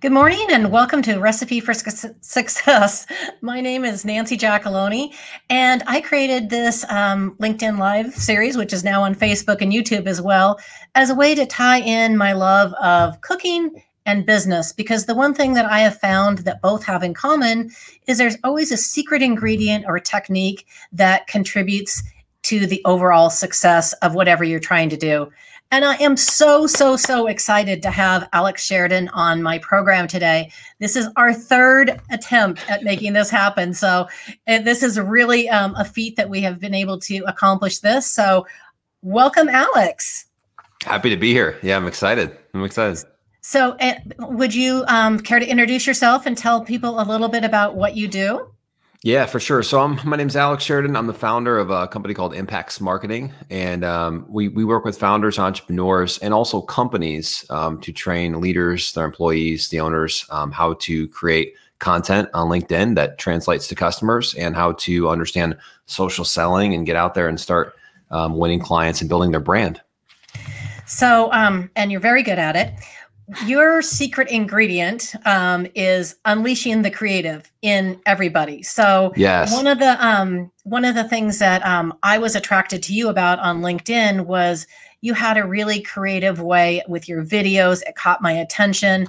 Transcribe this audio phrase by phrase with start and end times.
[0.00, 3.06] Good morning and welcome to Recipe for Success.
[3.42, 5.12] My name is Nancy Giacalone,
[5.50, 10.06] and I created this um, LinkedIn Live series, which is now on Facebook and YouTube
[10.06, 10.58] as well,
[10.94, 14.72] as a way to tie in my love of cooking and business.
[14.72, 17.70] Because the one thing that I have found that both have in common
[18.06, 22.02] is there's always a secret ingredient or technique that contributes
[22.44, 25.30] to the overall success of whatever you're trying to do.
[25.72, 30.50] And I am so, so, so excited to have Alex Sheridan on my program today.
[30.80, 33.72] This is our third attempt at making this happen.
[33.72, 34.08] So,
[34.48, 38.04] uh, this is really um, a feat that we have been able to accomplish this.
[38.10, 38.48] So,
[39.02, 40.26] welcome, Alex.
[40.82, 41.56] Happy to be here.
[41.62, 42.36] Yeah, I'm excited.
[42.52, 43.04] I'm excited.
[43.40, 47.44] So, uh, would you um, care to introduce yourself and tell people a little bit
[47.44, 48.50] about what you do?
[49.02, 49.62] Yeah, for sure.
[49.62, 50.94] So I'm my name's Alex Sheridan.
[50.94, 54.98] I'm the founder of a company called Impacts Marketing, and um, we we work with
[54.98, 60.74] founders, entrepreneurs, and also companies um, to train leaders, their employees, the owners, um, how
[60.74, 66.74] to create content on LinkedIn that translates to customers, and how to understand social selling
[66.74, 67.74] and get out there and start
[68.10, 69.80] um, winning clients and building their brand.
[70.84, 72.74] So, um, and you're very good at it
[73.46, 78.62] your secret ingredient um, is unleashing the creative in everybody.
[78.62, 79.52] So yes.
[79.52, 83.08] one of the um, one of the things that um, I was attracted to you
[83.08, 84.66] about on LinkedIn was
[85.02, 87.82] you had a really creative way with your videos.
[87.86, 89.06] It caught my attention.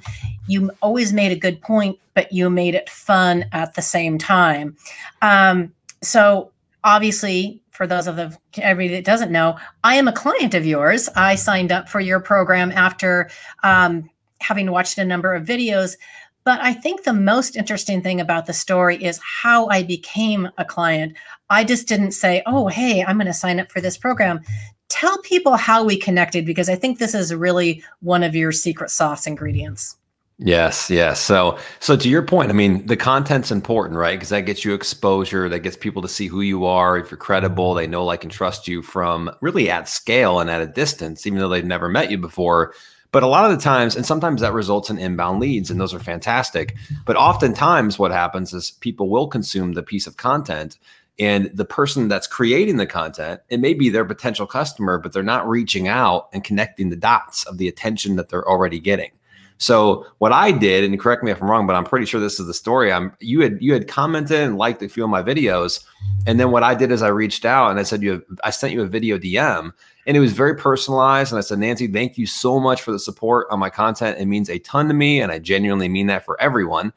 [0.48, 4.76] You always made a good point, but you made it fun at the same time.
[5.22, 6.52] Um, so
[6.84, 11.10] obviously for those of the everybody that doesn't know, I am a client of yours.
[11.16, 13.32] I signed up for your program after
[13.64, 14.08] um,
[14.40, 15.98] having watched a number of videos.
[16.44, 20.64] But I think the most interesting thing about the story is how I became a
[20.64, 21.18] client.
[21.50, 24.42] I just didn't say, oh, hey, I'm going to sign up for this program.
[24.90, 28.92] Tell people how we connected because I think this is really one of your secret
[28.92, 29.98] sauce ingredients.
[30.44, 31.22] Yes, yes.
[31.22, 34.16] So, so to your point, I mean, the content's important, right?
[34.16, 36.98] Because that gets you exposure, that gets people to see who you are.
[36.98, 37.78] If you're credible, mm-hmm.
[37.78, 41.38] they know, like, and trust you from really at scale and at a distance, even
[41.38, 42.74] though they've never met you before.
[43.12, 45.94] But a lot of the times, and sometimes that results in inbound leads, and those
[45.94, 46.76] are fantastic.
[47.06, 50.80] But oftentimes, what happens is people will consume the piece of content,
[51.20, 55.22] and the person that's creating the content, it may be their potential customer, but they're
[55.22, 59.12] not reaching out and connecting the dots of the attention that they're already getting.
[59.62, 62.40] So what I did, and correct me if I'm wrong, but I'm pretty sure this
[62.40, 62.92] is the story.
[62.92, 65.86] I'm you had you had commented and liked a few of my videos,
[66.26, 68.50] and then what I did is I reached out and I said you have, I
[68.50, 69.72] sent you a video DM,
[70.08, 71.32] and it was very personalized.
[71.32, 74.18] And I said, Nancy, thank you so much for the support on my content.
[74.20, 76.92] It means a ton to me, and I genuinely mean that for everyone.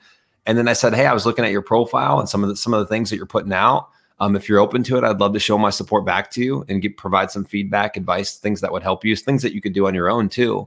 [0.47, 2.57] And then I said, hey, I was looking at your profile and some of the
[2.57, 3.91] some of the things that you're putting out.
[4.21, 6.65] Um, if you're open to it, I'd love to show my support back to you
[6.71, 9.75] and get, provide some feedback, advice, things that would help you, things that you could
[9.75, 10.67] do on your own too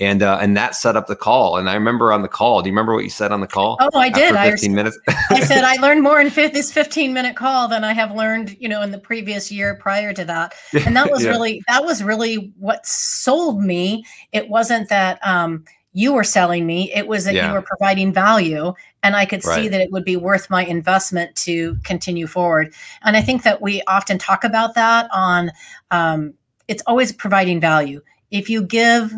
[0.00, 1.56] and uh, and that set up the call.
[1.56, 2.62] And I remember on the call.
[2.62, 3.76] Do you remember what you said on the call?
[3.80, 4.34] Oh, I did.
[4.34, 4.98] Fifteen I, minutes.
[5.30, 8.68] I said I learned more in this fifteen minute call than I have learned, you
[8.68, 10.54] know, in the previous year prior to that.
[10.88, 11.30] And that was yeah.
[11.30, 14.04] really that was really what sold me.
[14.32, 17.48] It wasn't that um, you were selling me; it was that yeah.
[17.48, 18.72] you were providing value,
[19.02, 19.54] and I could right.
[19.56, 22.72] see that it would be worth my investment to continue forward.
[23.02, 25.50] And I think that we often talk about that on.
[25.90, 26.34] Um,
[26.68, 28.00] it's always providing value.
[28.30, 29.12] If you give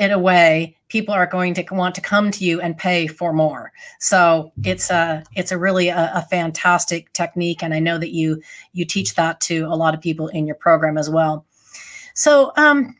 [0.00, 3.70] it away, people are going to want to come to you and pay for more.
[3.98, 8.40] So it's a it's a really a, a, fantastic technique, and I know that you
[8.72, 11.44] you teach that to a lot of people in your program as well.
[12.14, 12.96] So um,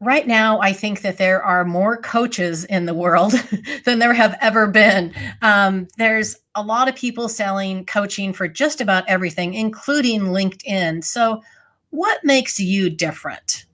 [0.00, 3.32] right now, I think that there are more coaches in the world
[3.84, 5.14] than there have ever been.
[5.42, 11.04] Um, there's a lot of people selling coaching for just about everything, including LinkedIn.
[11.04, 11.42] So,
[11.90, 13.66] what makes you different?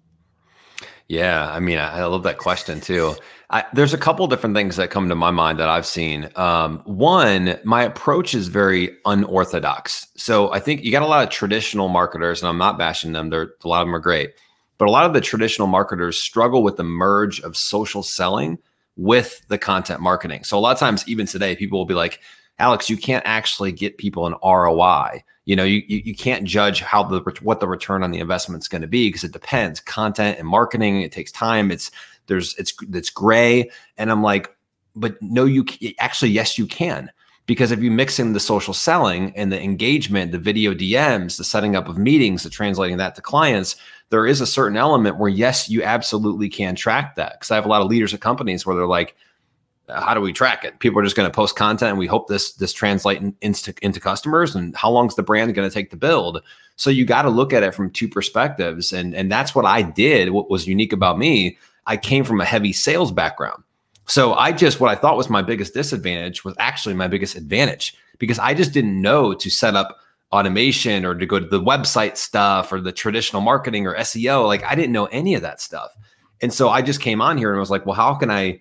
[1.09, 3.15] Yeah, I mean, I, love that question too.
[3.49, 6.29] I, there's a couple different things that come to my mind that I've seen.
[6.35, 10.09] Um, one, my approach is very unorthodox.
[10.17, 13.31] So I think you got a lot of traditional marketers, and I'm not bashing them.
[13.31, 14.33] There, a lot of them are great,
[14.79, 18.59] but a lot of the traditional marketers struggle with the merge of social selling
[18.97, 20.43] with the content marketing.
[20.43, 22.21] So a lot of times, even today, people will be like,
[22.59, 25.23] Alex, you can't actually get people an ROI.
[25.47, 28.69] You know, you, you, can't judge how the what the return on the investment is
[28.69, 29.81] going to be because it depends.
[29.81, 31.71] Content and marketing, it takes time.
[31.71, 31.91] It's
[32.27, 34.55] there's it's it's gray, and I'm like,
[34.97, 35.65] but no, you
[36.01, 37.11] actually yes, you can
[37.47, 41.45] because if you mix in the social selling and the engagement, the video DMs, the
[41.45, 43.77] setting up of meetings, the translating that to clients,
[44.11, 47.35] there is a certain element where yes, you absolutely can track that.
[47.35, 49.17] Because I have a lot of leaders at companies where they're like,
[49.89, 50.79] how do we track it?
[50.81, 53.75] People are just going to post content, and we hope this this translate in, into
[53.83, 54.55] into customers.
[54.55, 56.43] And how long is the brand going to take to build?
[56.77, 59.83] So you got to look at it from two perspectives, and and that's what I
[59.83, 60.31] did.
[60.31, 63.63] What was unique about me, I came from a heavy sales background.
[64.07, 67.97] So I just, what I thought was my biggest disadvantage was actually my biggest advantage
[68.19, 69.99] because I just didn't know to set up
[70.33, 74.47] automation or to go to the website stuff or the traditional marketing or SEO.
[74.47, 75.91] Like I didn't know any of that stuff.
[76.41, 78.61] And so I just came on here and was like, well, how can I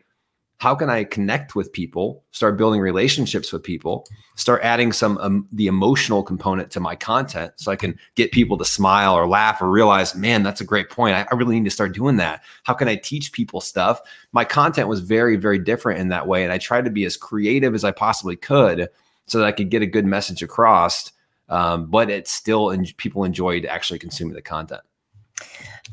[0.57, 5.48] how can I connect with people, start building relationships with people, start adding some um,
[5.52, 9.62] the emotional component to my content so I can get people to smile or laugh
[9.62, 11.16] or realize, man, that's a great point.
[11.16, 12.42] I, I really need to start doing that.
[12.63, 14.00] How can I teach people stuff?
[14.31, 16.44] My content was very, very different in that way.
[16.44, 18.88] And I tried to be as creative as I possibly could
[19.28, 21.12] so that I could get a good message across.
[21.50, 24.81] Um, but it still, and people enjoyed actually consuming the content.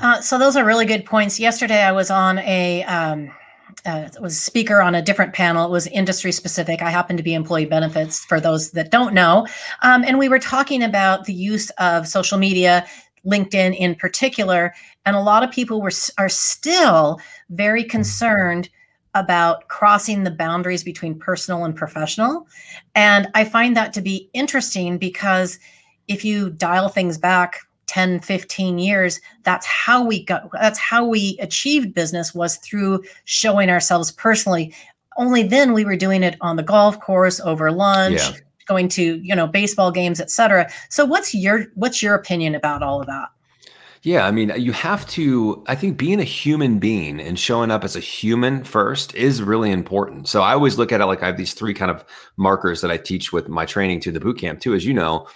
[0.01, 1.39] Uh, so those are really good points.
[1.39, 3.31] Yesterday, I was on a um,
[3.85, 5.67] uh, was a speaker on a different panel.
[5.67, 6.83] It was industry specific.
[6.83, 9.47] I happen to be employee benefits for those that don't know,
[9.83, 12.87] um, and we were talking about the use of social media,
[13.27, 14.75] LinkedIn in particular,
[15.05, 17.21] and a lot of people were are still
[17.51, 18.69] very concerned
[19.15, 22.47] about crossing the boundaries between personal and professional.
[22.95, 25.59] And I find that to be interesting because
[26.09, 31.37] if you dial things back 10 15 years that's how we got that's how we
[31.41, 34.75] achieved business was through showing ourselves personally
[35.19, 38.37] only then we were doing it on the golf course over lunch yeah.
[38.67, 43.01] going to you know baseball games etc so what's your what's your opinion about all
[43.01, 43.29] of that
[44.05, 47.85] yeah, I mean, you have to, I think being a human being and showing up
[47.85, 50.27] as a human first is really important.
[50.27, 52.05] So I always look at it like I have these three kind of
[52.37, 55.29] markers that I teach with my training to the boot camp too, as you know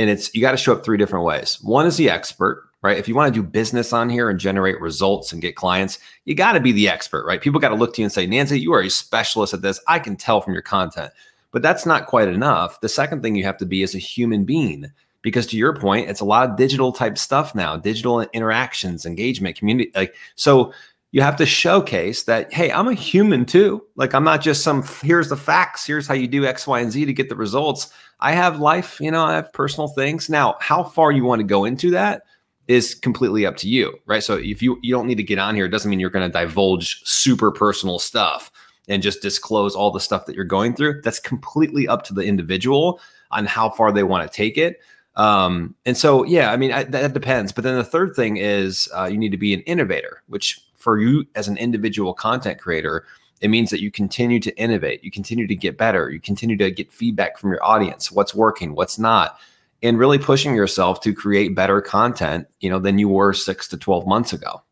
[0.00, 1.58] and it's you got to show up three different ways.
[1.60, 2.96] One is the expert, right?
[2.96, 6.34] If you want to do business on here and generate results and get clients, you
[6.34, 7.40] got to be the expert, right?
[7.40, 9.78] People got to look to you and say, Nancy, you are a specialist at this.
[9.86, 11.12] I can tell from your content.
[11.52, 12.80] But that's not quite enough.
[12.80, 14.90] The second thing you have to be is a human being.
[15.22, 19.54] Because to your point, it's a lot of digital type stuff now, digital interactions, engagement,
[19.54, 19.90] community.
[19.94, 20.72] Like, so
[21.12, 23.82] you have to showcase that, hey, I'm a human too.
[23.96, 26.92] Like, I'm not just some, here's the facts, here's how you do X, Y, and
[26.92, 27.92] Z to get the results.
[28.20, 30.28] I have life, you know, I have personal things.
[30.28, 32.22] Now, how far you want to go into that
[32.68, 34.22] is completely up to you, right?
[34.22, 36.30] So if you you don't need to get on here, it doesn't mean you're going
[36.30, 38.52] to divulge super personal stuff
[38.88, 41.00] and just disclose all the stuff that you're going through.
[41.02, 43.00] That's completely up to the individual
[43.32, 44.78] on how far they want to take it.
[45.16, 47.50] Um, and so, yeah, I mean, I, that depends.
[47.50, 50.98] But then the third thing is uh, you need to be an innovator, which for
[50.98, 53.04] you as an individual content creator,
[53.40, 56.70] it means that you continue to innovate, you continue to get better, you continue to
[56.70, 59.38] get feedback from your audience, what's working, what's not,
[59.82, 63.76] and really pushing yourself to create better content, you know, than you were 6 to
[63.76, 64.62] 12 months ago.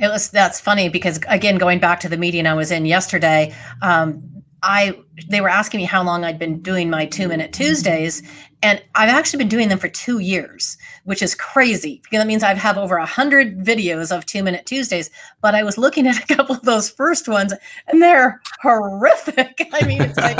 [0.00, 3.54] It was that's funny because again, going back to the meeting I was in yesterday,
[3.80, 4.33] um,
[4.64, 8.22] I they were asking me how long I'd been doing my two minute Tuesdays,
[8.62, 12.42] and I've actually been doing them for two years, which is crazy because that means
[12.42, 15.10] I have over a hundred videos of two minute Tuesdays.
[15.42, 17.52] But I was looking at a couple of those first ones,
[17.86, 19.68] and they're horrific.
[19.72, 20.38] I mean, it's like,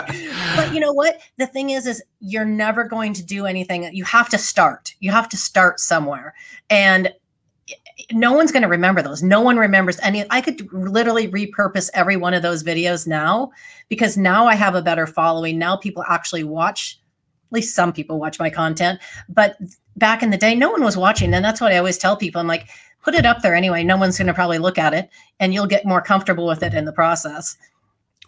[0.57, 1.21] but you know what?
[1.37, 3.89] The thing is, is you're never going to do anything.
[3.95, 4.95] You have to start.
[5.01, 6.35] You have to start somewhere,
[6.71, 7.13] and
[8.13, 9.23] no one's going to remember those.
[9.23, 10.25] No one remembers any.
[10.31, 13.51] I could literally repurpose every one of those videos now
[13.89, 15.59] because now I have a better following.
[15.59, 17.01] Now people actually watch,
[17.51, 19.01] at least some people watch my content.
[19.29, 19.57] But
[19.97, 21.33] back in the day, no one was watching.
[21.33, 22.41] And that's what I always tell people.
[22.41, 22.69] I'm like,
[23.03, 23.85] put it up there anyway.
[23.85, 25.09] No one's going to probably look at it
[25.39, 27.57] and you'll get more comfortable with it in the process.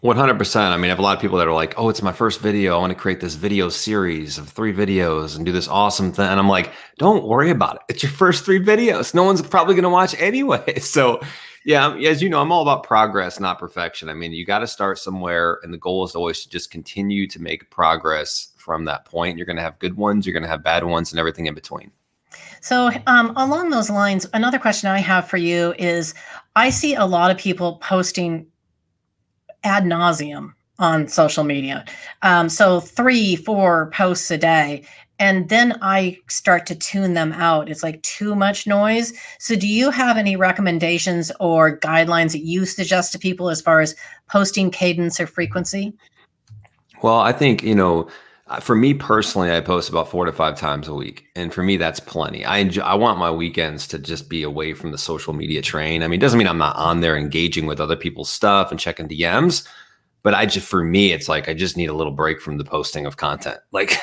[0.07, 0.57] 100%.
[0.57, 2.41] I mean, I have a lot of people that are like, oh, it's my first
[2.41, 2.77] video.
[2.77, 6.27] I want to create this video series of three videos and do this awesome thing.
[6.27, 7.83] And I'm like, don't worry about it.
[7.89, 9.15] It's your first three videos.
[9.15, 10.79] No one's probably going to watch anyway.
[10.79, 11.21] So,
[11.65, 14.09] yeah, as you know, I'm all about progress, not perfection.
[14.09, 15.59] I mean, you got to start somewhere.
[15.63, 19.37] And the goal is always to just continue to make progress from that point.
[19.37, 21.55] You're going to have good ones, you're going to have bad ones, and everything in
[21.55, 21.91] between.
[22.61, 26.15] So, um, along those lines, another question I have for you is
[26.55, 28.47] I see a lot of people posting
[29.67, 31.85] ad nauseum on social media.
[32.23, 34.85] Um, so three, four posts a day.
[35.19, 37.71] And then I start to tune them out.
[37.71, 39.15] It's like too much noise.
[39.39, 43.81] So, do you have any recommendations or guidelines that you suggest to people as far
[43.81, 43.97] as
[44.29, 45.95] posting cadence or frequency?
[47.03, 48.09] Well, I think, you know,
[48.49, 51.65] Uh, for me personally, I post about four to five times a week, and for
[51.65, 52.45] me, that's plenty.
[52.45, 56.03] I enjoy, I want my weekends to just be away from the social media train.
[56.03, 58.79] I mean, it doesn't mean I'm not on there engaging with other people's stuff and
[58.79, 59.67] checking DMs,
[60.23, 62.65] but I just for me, it's like I just need a little break from the
[62.65, 63.59] posting of content.
[63.73, 63.99] Like,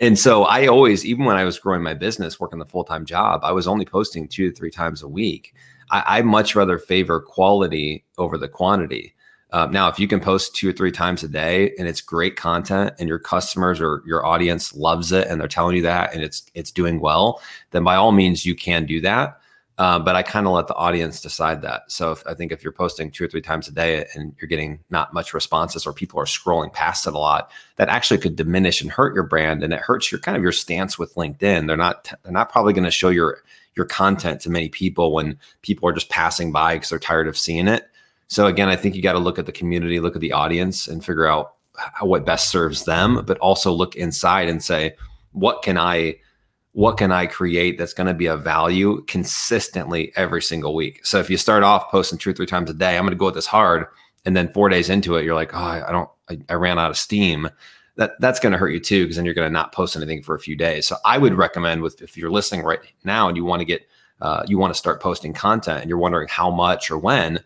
[0.00, 3.06] and so I always, even when I was growing my business, working the full time
[3.06, 5.54] job, I was only posting two to three times a week.
[5.92, 9.14] I, I much rather favor quality over the quantity.
[9.52, 12.36] Uh, now, if you can post two or three times a day and it's great
[12.36, 16.22] content and your customers or your audience loves it and they're telling you that and
[16.22, 17.40] it's it's doing well,
[17.72, 19.40] then by all means you can do that.
[19.80, 21.90] Uh, but I kind of let the audience decide that.
[21.90, 24.46] So if, I think if you're posting two or three times a day and you're
[24.46, 28.36] getting not much responses or people are scrolling past it a lot, that actually could
[28.36, 31.66] diminish and hurt your brand, and it hurts your kind of your stance with LinkedIn.
[31.66, 33.38] They're not they're not probably going to show your
[33.74, 37.38] your content to many people when people are just passing by because they're tired of
[37.38, 37.89] seeing it.
[38.30, 40.86] So again, I think you got to look at the community, look at the audience,
[40.86, 44.94] and figure out how, what best serves them, but also look inside and say,
[45.32, 46.16] what can I
[46.72, 51.04] what can I create that's going to be of value consistently every single week?
[51.04, 53.16] So if you start off posting two or three times a day, I'm going to
[53.16, 53.86] go at this hard.
[54.24, 56.90] And then four days into it, you're like, oh, I don't, I, I ran out
[56.90, 57.48] of steam.
[57.96, 60.22] That that's going to hurt you too, because then you're going to not post anything
[60.22, 60.86] for a few days.
[60.86, 63.88] So I would recommend with if you're listening right now and you want to get,
[64.20, 67.40] uh, you want to start posting content and you're wondering how much or when,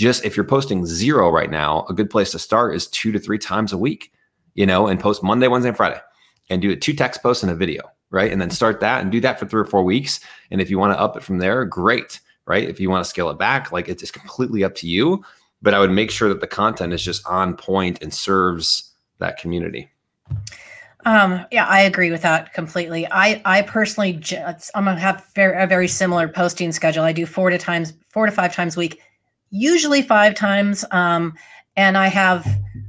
[0.00, 3.18] just if you're posting zero right now, a good place to start is two to
[3.18, 4.12] three times a week,
[4.54, 6.00] you know, and post Monday, Wednesday, and Friday
[6.48, 8.30] and do two text posts and a video right?
[8.30, 10.20] And then start that and do that for three or four weeks.
[10.50, 12.68] And if you want to up it from there, great, right?
[12.68, 15.24] If you want to scale it back, like it's completely up to you.
[15.62, 19.38] But I would make sure that the content is just on point and serves that
[19.38, 19.90] community.
[21.04, 23.06] Um, yeah, I agree with that completely.
[23.10, 24.22] I, I personally,
[24.74, 27.04] I'm gonna have very, a very similar posting schedule.
[27.04, 29.00] I do four to times, four to five times a week,
[29.50, 30.84] usually five times.
[30.90, 31.34] Um,
[31.76, 32.46] and I have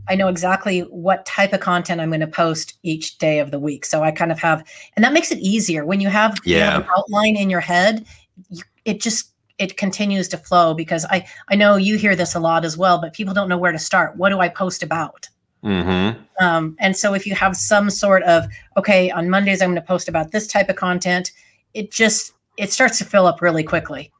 [0.09, 3.59] I know exactly what type of content I'm going to post each day of the
[3.59, 3.85] week.
[3.85, 6.57] So I kind of have, and that makes it easier when you have, yeah.
[6.57, 8.05] you have an outline in your head.
[8.49, 12.39] You, it just it continues to flow because I I know you hear this a
[12.39, 14.17] lot as well, but people don't know where to start.
[14.17, 15.29] What do I post about?
[15.63, 16.19] Mm-hmm.
[16.43, 19.87] Um, and so if you have some sort of okay, on Mondays I'm going to
[19.87, 21.31] post about this type of content,
[21.73, 24.11] it just it starts to fill up really quickly.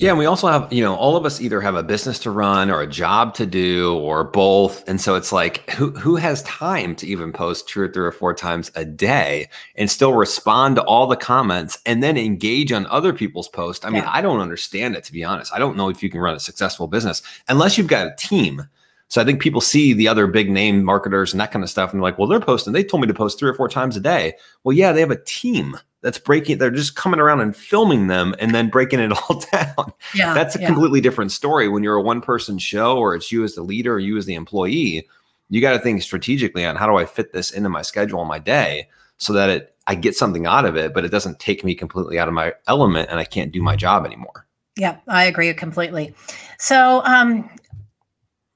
[0.00, 2.30] Yeah, and we also have, you know, all of us either have a business to
[2.30, 4.86] run or a job to do or both.
[4.88, 8.10] And so it's like who who has time to even post two or three or
[8.10, 12.86] four times a day and still respond to all the comments and then engage on
[12.86, 13.84] other people's posts?
[13.84, 15.52] I mean, I don't understand it to be honest.
[15.54, 18.66] I don't know if you can run a successful business unless you've got a team.
[19.08, 21.92] So I think people see the other big name marketers and that kind of stuff
[21.92, 22.72] and they're like, "Well, they're posting.
[22.72, 24.34] They told me to post three or four times a day."
[24.64, 28.34] Well, yeah, they have a team that's breaking they're just coming around and filming them
[28.38, 29.92] and then breaking it all down.
[30.14, 30.66] Yeah that's a yeah.
[30.68, 31.68] completely different story.
[31.68, 34.26] When you're a one person show or it's you as the leader or you as
[34.26, 35.08] the employee
[35.50, 38.28] you got to think strategically on how do i fit this into my schedule and
[38.28, 41.64] my day so that it i get something out of it but it doesn't take
[41.64, 44.46] me completely out of my element and i can't do my job anymore.
[44.76, 46.14] Yeah i agree completely.
[46.58, 47.48] So um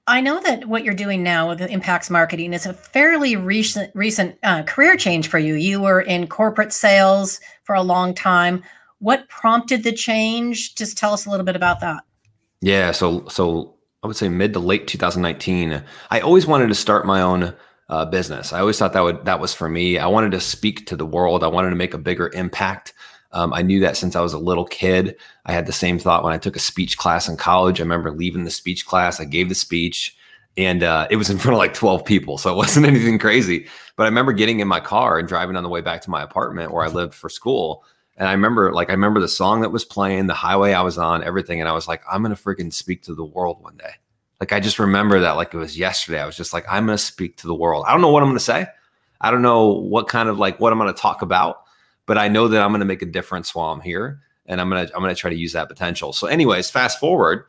[0.09, 4.39] I know that what you're doing now with impacts marketing is a fairly recent recent
[4.43, 5.55] uh, career change for you.
[5.55, 8.65] You were in corporate sales for a long time.
[9.01, 10.75] What prompted the change?
[10.75, 12.05] Just tell us a little bit about that.
[12.63, 15.85] Yeah, so so I would say mid to late 2019.
[16.11, 17.55] I always wanted to start my own
[17.91, 18.55] uh, business.
[18.55, 19.99] I always thought that would that was for me.
[19.99, 21.45] I wanted to speak to the world.
[21.45, 22.95] I wanted to make a bigger impact.
[23.33, 25.17] Um, I knew that since I was a little kid.
[25.45, 27.81] I had the same thought when I took a speech class in college.
[27.81, 30.17] I remember leaving the speech class, I gave the speech,
[30.57, 32.39] and uh, it was in front of like 12 people.
[32.39, 33.67] So it wasn't anything crazy.
[33.97, 36.23] But I remember getting in my car and driving on the way back to my
[36.23, 37.85] apartment where I lived for school.
[38.17, 40.99] And I remember, like, I remember the song that was playing, the highway I was
[40.99, 41.61] on, everything.
[41.61, 43.93] And I was like, I'm going to freaking speak to the world one day.
[44.41, 46.21] Like, I just remember that like it was yesterday.
[46.21, 47.85] I was just like, I'm going to speak to the world.
[47.87, 48.67] I don't know what I'm going to say.
[49.21, 51.63] I don't know what kind of like what I'm going to talk about
[52.09, 54.71] but I know that I'm going to make a difference while I'm here, and I'm
[54.71, 56.15] gonna I'm gonna try to use that potential.
[56.15, 57.45] So, anyways, fast forward,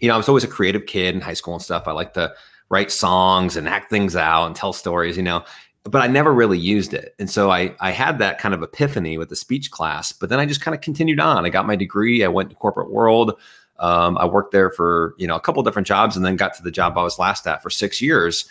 [0.00, 1.86] you know, I was always a creative kid in high school and stuff.
[1.86, 2.34] I like to
[2.70, 5.44] write songs and act things out and tell stories, you know,
[5.84, 7.14] but I never really used it.
[7.18, 10.40] And so I I had that kind of epiphany with the speech class, but then
[10.40, 11.44] I just kind of continued on.
[11.44, 12.24] I got my degree.
[12.24, 13.38] I went to corporate world.
[13.78, 16.62] Um, I worked there for you know a couple different jobs, and then got to
[16.62, 18.48] the job I was last at for six years.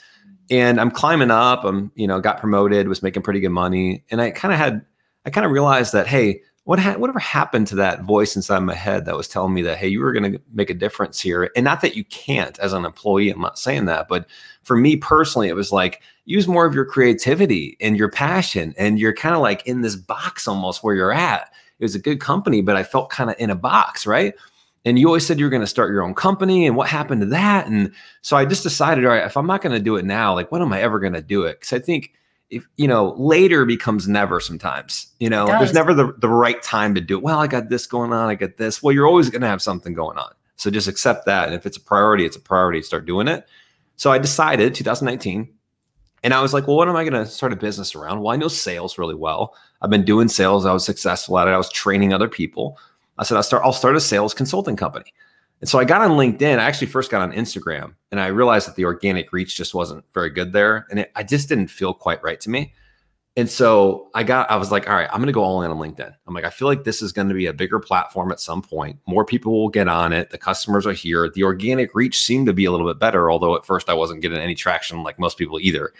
[0.52, 1.64] And I'm climbing up.
[1.64, 4.86] I'm you know got promoted, was making pretty good money, and I kind of had
[5.26, 8.74] I kind of realized that, hey, what ha- whatever happened to that voice inside my
[8.74, 11.52] head that was telling me that, hey, you were going to make a difference here.
[11.56, 14.26] And not that you can't as an employee, I'm not saying that, but
[14.64, 18.74] for me personally, it was like use more of your creativity and your passion.
[18.80, 21.52] And you're kind of like in this box almost where you're at.
[21.78, 24.34] It was a good company, but I felt kind of in a box, right?
[24.86, 26.66] And you always said you were going to start your own company.
[26.66, 27.68] And what happened to that?
[27.68, 27.92] And
[28.22, 30.52] so I just decided, all right, if I'm not going to do it now, like
[30.52, 31.60] when am I ever going to do it?
[31.60, 32.14] Because I think
[32.50, 36.94] if you know later becomes never sometimes you know there's never the, the right time
[36.96, 37.24] to do it.
[37.24, 38.84] Well i got this going on i got this.
[38.84, 40.32] Well you're always going to have something going on.
[40.56, 43.48] So just accept that and if it's a priority it's a priority start doing it.
[43.96, 45.50] So i decided 2019
[46.24, 48.22] and i was like well what am i going to start a business around?
[48.22, 49.56] Well i know sales really well.
[49.82, 52.78] I've been doing sales i was successful at it i was training other people.
[53.18, 55.14] I said i'll start i'll start a sales consulting company
[55.62, 56.60] and so I got on LinkedIn.
[56.60, 60.04] I actually first got on Instagram and I realized that the organic reach just wasn't
[60.14, 60.86] very good there.
[60.90, 62.74] And it, I just didn't feel quite right to me.
[63.38, 65.72] And so I got, I was like, all right, I'm going to go all in
[65.72, 66.14] on LinkedIn.
[66.26, 68.62] I'm like, I feel like this is going to be a bigger platform at some
[68.62, 68.98] point.
[69.08, 70.30] More people will get on it.
[70.30, 71.30] The customers are here.
[71.30, 74.22] The organic reach seemed to be a little bit better, although at first I wasn't
[74.22, 75.92] getting any traction like most people either.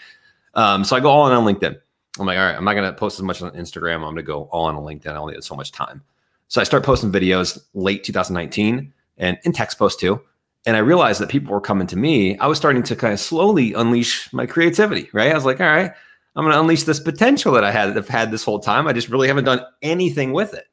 [0.54, 1.76] Um, so I go all in on LinkedIn.
[2.18, 3.96] I'm like, all right, I'm not going to post as much on Instagram.
[3.96, 5.12] I'm going to go all in on LinkedIn.
[5.12, 6.02] I only had so much time.
[6.48, 10.22] So I start posting videos late 2019 and in text post too.
[10.66, 12.38] And I realized that people were coming to me.
[12.40, 15.32] I was starting to kind of slowly unleash my creativity, right?
[15.32, 15.92] I was like, all right,
[16.36, 18.88] I'm going to unleash this potential that I had have had this whole time.
[18.88, 20.66] I just really haven't done anything with it.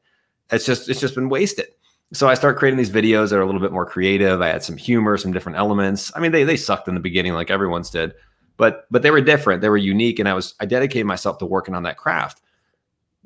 [0.50, 1.68] It's just it's just been wasted.
[2.14, 4.42] So I start creating these videos that are a little bit more creative.
[4.42, 6.12] I had some humor, some different elements.
[6.14, 8.12] I mean, they they sucked in the beginning like everyone's did,
[8.56, 9.62] but but they were different.
[9.62, 12.42] They were unique, and I was I dedicated myself to working on that craft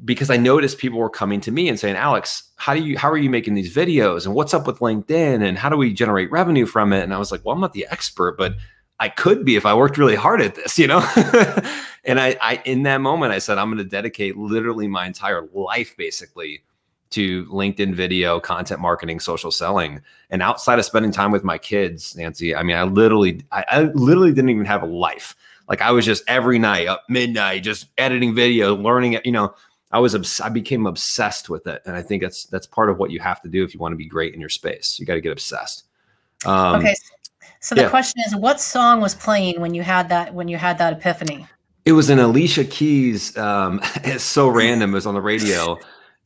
[0.05, 3.11] because I noticed people were coming to me and saying, "Alex, how do you how
[3.11, 4.27] are you making these videos?
[4.27, 5.43] And what's up with LinkedIn?
[5.43, 7.73] And how do we generate revenue from it?" And I was like, "Well, I'm not
[7.73, 8.55] the expert, but
[8.99, 11.01] I could be if I worked really hard at this, you know?
[12.05, 15.47] and I, I, in that moment, I said, I'm going to dedicate literally my entire
[15.53, 16.63] life basically
[17.11, 20.01] to LinkedIn video, content marketing, social selling.
[20.31, 23.83] And outside of spending time with my kids, Nancy, I mean, I literally, I, I
[23.95, 25.37] literally didn't even have a life.
[25.69, 29.55] Like I was just every night up midnight, just editing video, learning you know,
[29.93, 31.83] I was, obs- I became obsessed with it.
[31.87, 33.93] And I think that's, that's part of what you have to do if you want
[33.93, 34.99] to be great in your space.
[34.99, 35.85] You got to get obsessed.
[36.45, 36.95] Um, okay.
[37.61, 37.89] So the yeah.
[37.89, 41.47] question is, what song was playing when you had that when you had that epiphany?
[41.85, 43.37] It was an Alicia Keys.
[43.37, 44.91] Um, it's so random.
[44.91, 45.79] It was on the radio,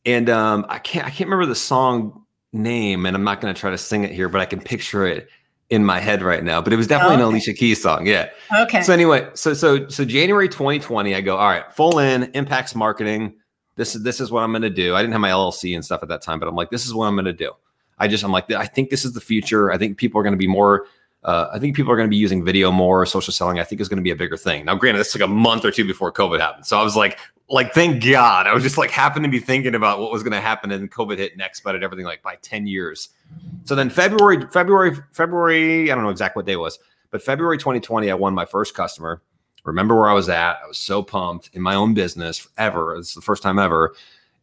[0.05, 3.59] and um, I can't I can't remember the song name, and I'm not going to
[3.59, 5.29] try to sing it here, but I can picture it
[5.69, 6.61] in my head right now.
[6.61, 7.23] But it was definitely okay.
[7.23, 8.05] an Alicia Keys song.
[8.05, 8.29] Yeah.
[8.59, 8.81] Okay.
[8.81, 13.35] So anyway, so so so January 2020, I go all right, full in impacts marketing.
[13.75, 14.95] This is this is what I'm going to do.
[14.95, 16.93] I didn't have my LLC and stuff at that time, but I'm like, this is
[16.93, 17.51] what I'm going to do.
[17.99, 19.71] I just I'm like, I think this is the future.
[19.71, 20.85] I think people are going to be more
[21.23, 23.05] uh, I think people are going to be using video more.
[23.05, 24.65] Social selling, I think, is going to be a bigger thing.
[24.65, 27.19] Now, granted, this took a month or two before COVID happened, so I was like,
[27.47, 28.47] like, thank God.
[28.47, 30.91] I was just like, happened to be thinking about what was going to happen, and
[30.91, 33.09] COVID hit and expedited everything like by ten years.
[33.65, 36.79] So then February, February, February, I don't know exactly what day it was,
[37.11, 39.21] but February 2020, I won my first customer.
[39.63, 40.57] Remember where I was at?
[40.63, 42.95] I was so pumped in my own business ever.
[42.95, 43.93] It's the first time ever,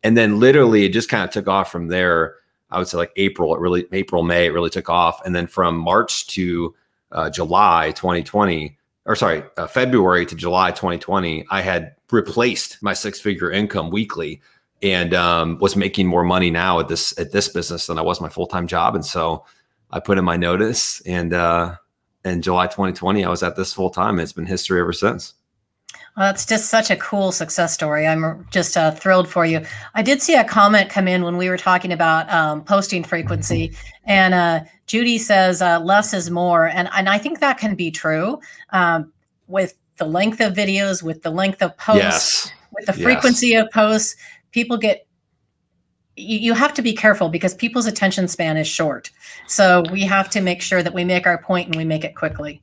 [0.02, 2.37] and then literally it just kind of took off from there
[2.70, 5.24] I would say like April, it really April, May, it really took off.
[5.24, 6.74] And then from March to
[7.12, 8.76] uh, July 2020,
[9.07, 14.42] or sorry, uh, February to July 2020, I had replaced my six figure income weekly
[14.83, 18.20] and um, was making more money now at this at this business than I was
[18.20, 18.94] my full time job.
[18.94, 19.44] And so
[19.90, 21.76] I put in my notice, and uh,
[22.24, 24.18] in July 2020, I was at this full time.
[24.18, 25.35] It's been history ever since.
[26.16, 28.07] Well, that's just such a cool success story.
[28.07, 29.64] I'm just uh, thrilled for you.
[29.94, 33.72] I did see a comment come in when we were talking about um, posting frequency,
[34.04, 37.90] and uh, Judy says uh, less is more, and and I think that can be
[37.90, 39.12] true um,
[39.46, 42.52] with the length of videos, with the length of posts, yes.
[42.72, 43.64] with the frequency yes.
[43.64, 44.16] of posts.
[44.50, 45.07] People get
[46.18, 49.11] you have to be careful because people's attention span is short.
[49.46, 52.14] So we have to make sure that we make our point and we make it
[52.14, 52.62] quickly.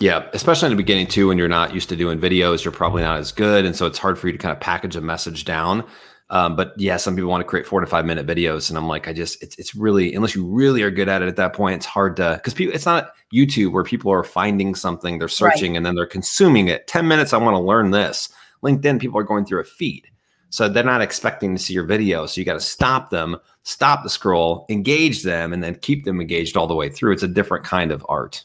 [0.00, 3.02] Yeah, especially in the beginning too, when you're not used to doing videos, you're probably
[3.02, 5.44] not as good, and so it's hard for you to kind of package a message
[5.44, 5.86] down.
[6.30, 8.88] Um, but yeah, some people want to create four to five minute videos, and I'm
[8.88, 11.52] like, I just it's it's really unless you really are good at it at that
[11.52, 15.28] point, it's hard to because people it's not YouTube where people are finding something, they're
[15.28, 15.76] searching, right.
[15.76, 16.86] and then they're consuming it.
[16.86, 18.30] Ten minutes, I want to learn this.
[18.64, 20.08] LinkedIn, people are going through a feed.
[20.52, 22.26] So they're not expecting to see your video.
[22.26, 26.20] So you got to stop them, stop the scroll, engage them, and then keep them
[26.20, 27.12] engaged all the way through.
[27.12, 28.44] It's a different kind of art.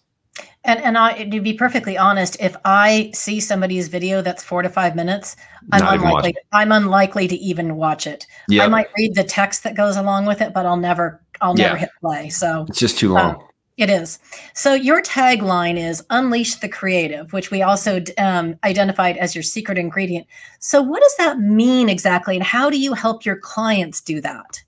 [0.63, 4.70] And and I to be perfectly honest, if I see somebody's video that's four to
[4.70, 5.36] five minutes,
[5.74, 6.36] I'm Not unlikely.
[6.54, 8.26] I'm unlikely to even watch it.
[8.48, 8.65] Yep.
[8.65, 11.76] I might read the text that goes along with it, but I'll never I'll never
[11.76, 12.30] hit play.
[12.30, 13.36] So it's just too long.
[13.36, 13.41] Um,
[13.78, 14.20] it is.
[14.54, 19.78] So your tagline is "Unleash the Creative," which we also um, identified as your secret
[19.78, 20.28] ingredient.
[20.60, 24.62] So what does that mean exactly, and how do you help your clients do that?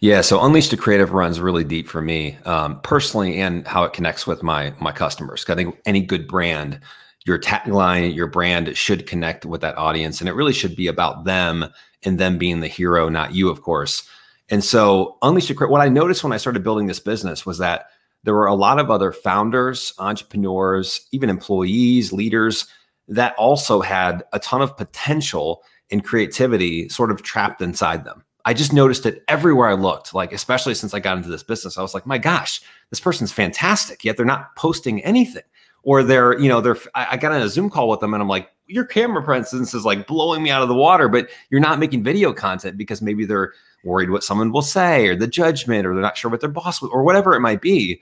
[0.00, 3.94] Yeah, so Unleash the Creative runs really deep for me um, personally, and how it
[3.94, 5.44] connects with my my customers.
[5.48, 6.80] I think any good brand,
[7.24, 11.24] your tagline, your brand should connect with that audience, and it really should be about
[11.24, 11.66] them
[12.02, 14.06] and them being the hero, not you, of course.
[14.50, 15.72] And so, Unleash the Creative.
[15.72, 17.86] What I noticed when I started building this business was that
[18.26, 22.66] there were a lot of other founders, entrepreneurs, even employees, leaders
[23.06, 25.62] that also had a ton of potential
[25.92, 28.24] and creativity sort of trapped inside them.
[28.44, 31.78] I just noticed it everywhere I looked, like, especially since I got into this business.
[31.78, 32.60] I was like, my gosh,
[32.90, 35.44] this person's fantastic, yet they're not posting anything.
[35.84, 38.20] Or they're, you know, they're, I, I got on a Zoom call with them and
[38.20, 41.60] I'm like, your camera, presence is like blowing me out of the water, but you're
[41.60, 43.52] not making video content because maybe they're
[43.84, 46.82] worried what someone will say or the judgment or they're not sure what their boss
[46.82, 48.00] will, or whatever it might be.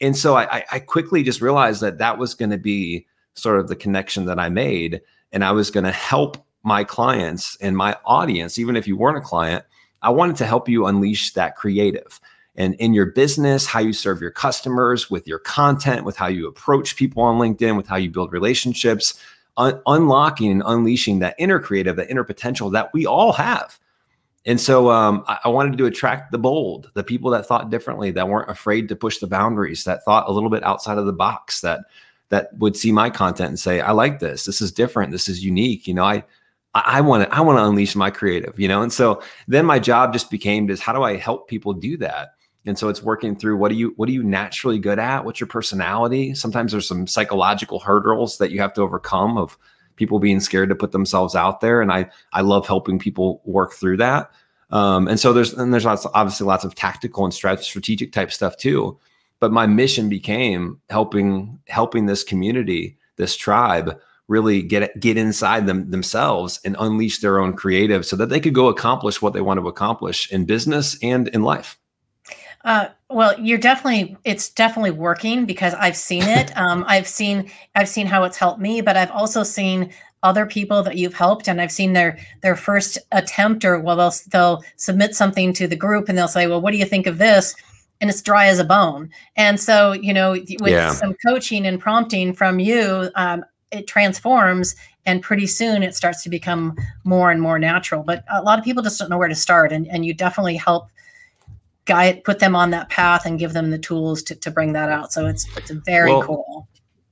[0.00, 3.68] And so I, I quickly just realized that that was going to be sort of
[3.68, 5.00] the connection that I made.
[5.32, 9.18] And I was going to help my clients and my audience, even if you weren't
[9.18, 9.64] a client,
[10.02, 12.20] I wanted to help you unleash that creative
[12.56, 16.48] and in your business, how you serve your customers, with your content, with how you
[16.48, 19.20] approach people on LinkedIn, with how you build relationships,
[19.56, 23.78] un- unlocking and unleashing that inner creative, that inner potential that we all have.
[24.46, 28.10] And so um, I-, I wanted to attract the bold, the people that thought differently,
[28.12, 31.12] that weren't afraid to push the boundaries, that thought a little bit outside of the
[31.12, 31.80] box, that
[32.28, 34.44] that would see my content and say, "I like this.
[34.44, 35.12] This is different.
[35.12, 36.24] This is unique." You know, I
[36.74, 38.58] I want to I want to unleash my creative.
[38.58, 41.72] You know, and so then my job just became is how do I help people
[41.72, 42.35] do that?
[42.66, 45.24] And so it's working through what are you what are you naturally good at?
[45.24, 46.34] What's your personality?
[46.34, 49.56] Sometimes there's some psychological hurdles that you have to overcome of
[49.94, 51.80] people being scared to put themselves out there.
[51.80, 54.30] And i i love helping people work through that.
[54.70, 58.56] Um, and so there's and there's lots obviously lots of tactical and strategic type stuff
[58.56, 58.98] too.
[59.38, 63.98] But my mission became helping helping this community this tribe
[64.28, 68.54] really get get inside them themselves and unleash their own creative so that they could
[68.54, 71.78] go accomplish what they want to accomplish in business and in life
[72.66, 76.54] uh, well, you're definitely it's definitely working because I've seen it.
[76.58, 79.90] Um, I've seen I've seen how it's helped me, but I've also seen
[80.22, 84.14] other people that you've helped, and I've seen their their first attempt or well they'll
[84.32, 87.18] they'll submit something to the group and they'll say, well, what do you think of
[87.18, 87.54] this?
[88.00, 89.10] And it's dry as a bone.
[89.36, 90.92] And so you know, with yeah.
[90.92, 94.74] some coaching and prompting from you, um, it transforms
[95.04, 98.64] and pretty soon it starts to become more and more natural but a lot of
[98.64, 100.88] people just don't know where to start and, and you definitely help
[101.86, 104.90] guide put them on that path and give them the tools to, to bring that
[104.90, 105.12] out.
[105.12, 106.68] So it's it's very well, cool.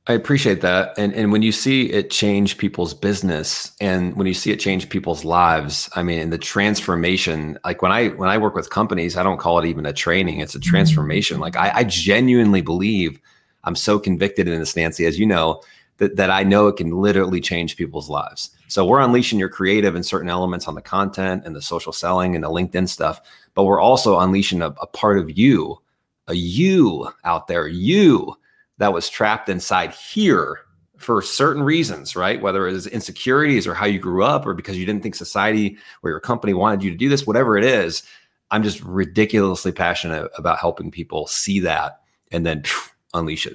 [0.07, 0.99] I appreciate that.
[0.99, 4.89] And and when you see it change people's business and when you see it change
[4.89, 9.23] people's lives i mean the transformation like when i when i work with companies i
[9.23, 10.71] don't call it even a training it's a mm-hmm.
[10.71, 11.41] transformation.
[11.41, 13.19] Like i, I genuinely believe
[13.65, 15.63] i'm so convicted in this nancy as you know
[15.99, 18.51] that, that I know it can literally change people's lives.
[18.69, 22.35] So we're unleashing your creative and certain elements on the content and the social selling
[22.35, 23.21] and the LinkedIn stuff,
[23.55, 25.81] but we're also unleashing a, a part of you,
[26.29, 28.35] a you out there, you
[28.79, 30.61] that was trapped inside here
[30.97, 32.41] for certain reasons, right?
[32.41, 35.77] Whether it was insecurities or how you grew up or because you didn't think society
[36.03, 38.03] or your company wanted you to do this, whatever it is,
[38.51, 43.55] I'm just ridiculously passionate about helping people see that and then phew, unleash it.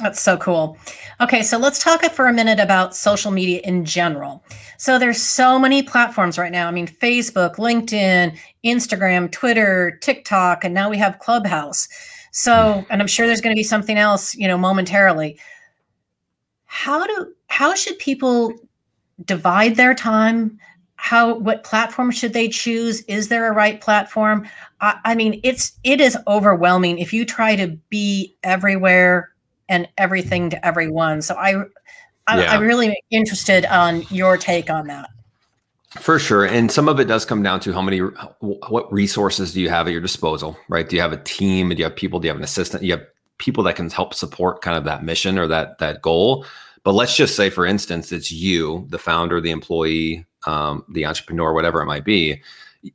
[0.00, 0.78] That's so cool.
[1.20, 4.44] Okay, so let's talk for a minute about social media in general.
[4.76, 6.68] So there's so many platforms right now.
[6.68, 11.88] I mean, Facebook, LinkedIn, Instagram, Twitter, TikTok, and now we have Clubhouse.
[12.30, 12.92] So, hmm.
[12.92, 15.38] and I'm sure there's going to be something else, you know, momentarily.
[16.66, 18.54] How do how should people
[19.24, 20.60] divide their time?
[20.96, 23.00] How what platform should they choose?
[23.02, 24.46] Is there a right platform?
[24.80, 29.30] I, I mean, it's it is overwhelming if you try to be everywhere
[29.68, 31.22] and everything to everyone.
[31.22, 31.62] So I,
[32.26, 32.52] I yeah.
[32.54, 35.10] I'm really interested on your take on that.
[36.00, 36.44] For sure.
[36.44, 37.98] And some of it does come down to how many,
[38.40, 40.88] what resources do you have at your disposal, right?
[40.88, 41.70] Do you have a team?
[41.70, 42.20] Do you have people?
[42.20, 42.82] Do you have an assistant?
[42.82, 43.06] Do you have
[43.38, 46.44] people that can help support kind of that mission or that, that goal?
[46.84, 51.52] But let's just say, for instance, it's you, the founder, the employee, um, the entrepreneur,
[51.52, 52.42] whatever it might be.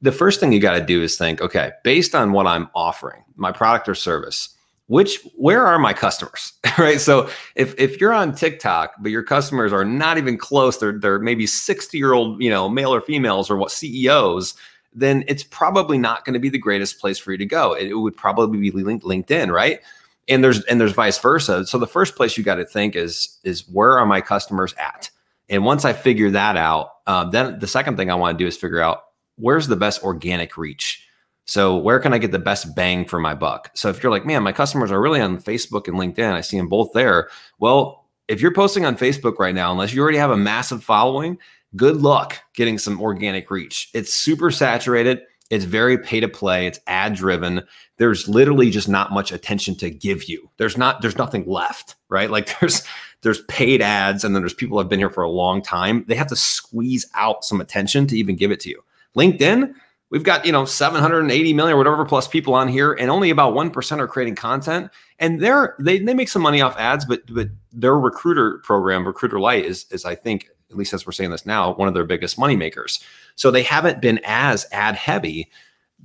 [0.01, 3.23] The first thing you got to do is think, okay, based on what I'm offering,
[3.35, 4.49] my product or service,
[4.93, 6.53] which where are my customers?
[6.79, 6.99] Right?
[6.99, 11.19] So if if you're on tiktok but your customers are not even close they're they're
[11.19, 14.55] maybe 60 year old you know male or females or what ceos
[14.91, 17.73] then it's probably not going to be the greatest place for you to go.
[17.73, 19.81] It, it would probably be linkedin right?
[20.27, 21.65] And there's and there's vice versa.
[21.67, 25.11] So the first place you got to think is is where are my customers at?
[25.49, 28.47] And once i figure that out um, then the second thing i want to do
[28.47, 29.03] is figure out
[29.35, 31.02] where's the best organic reach
[31.45, 33.71] so where can I get the best bang for my buck?
[33.73, 36.57] So if you're like, man, my customers are really on Facebook and LinkedIn, I see
[36.57, 37.29] them both there.
[37.59, 41.37] Well, if you're posting on Facebook right now, unless you already have a massive following,
[41.75, 43.89] good luck getting some organic reach.
[43.93, 45.21] It's super saturated.
[45.49, 46.65] It's very pay to play.
[46.65, 47.61] It's ad driven.
[47.97, 50.49] There's literally just not much attention to give you.
[50.57, 52.31] There's not, there's nothing left, right?
[52.31, 52.83] Like there's,
[53.21, 56.05] there's paid ads and then there's people have been here for a long time.
[56.07, 58.83] They have to squeeze out some attention to even give it to you.
[59.15, 59.73] LinkedIn,
[60.13, 63.55] we've got you know 780 million or whatever plus people on here and only about
[63.55, 64.91] 1% are creating content.
[65.19, 69.39] And they're they, they make some money off ads but but their recruiter program Recruiter
[69.39, 72.05] Lite is is i think at least as we're saying this now one of their
[72.05, 73.03] biggest money makers.
[73.35, 75.49] So they haven't been as ad heavy.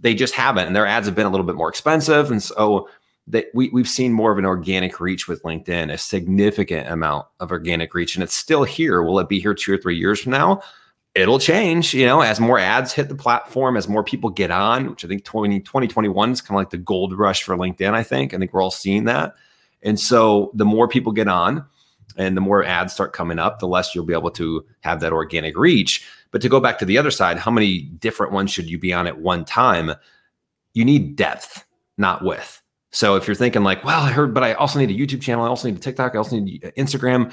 [0.00, 2.30] They just haven't and their ads have been a little bit more expensive.
[2.30, 2.88] And so
[3.26, 7.50] that we, we've seen more of an organic reach with linkedin a significant amount of
[7.50, 9.02] organic reach and it's still here.
[9.02, 10.62] Will it be here two or three years from now
[11.18, 14.90] it'll change, you know, as more ads hit the platform, as more people get on,
[14.90, 18.02] which I think 20, 2021 is kind of like the gold rush for LinkedIn, I
[18.02, 18.32] think.
[18.32, 19.34] I think we're all seeing that.
[19.82, 21.64] And so the more people get on
[22.16, 25.12] and the more ads start coming up, the less you'll be able to have that
[25.12, 26.06] organic reach.
[26.30, 28.92] But to go back to the other side, how many different ones should you be
[28.92, 29.92] on at one time?
[30.74, 31.64] You need depth,
[31.96, 32.62] not width.
[32.90, 35.44] So if you're thinking like, well, I heard, but I also need a YouTube channel,
[35.44, 37.32] I also need a TikTok, I also need Instagram.